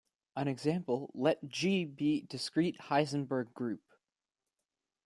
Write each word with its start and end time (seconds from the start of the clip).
As 0.35 0.41
an 0.41 0.47
example, 0.47 1.11
let 1.13 1.47
"G" 1.47 1.85
be 1.85 2.21
the 2.21 2.25
discrete 2.25 2.75
Heisenberg 2.89 3.53
group. 3.53 3.83